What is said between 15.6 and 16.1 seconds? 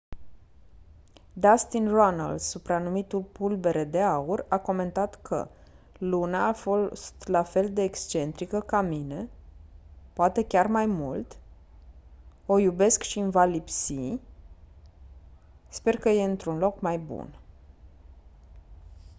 sper că